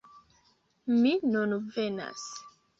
"Mi 1.01 1.13
nun 1.35 1.55
venas!" 1.79 2.29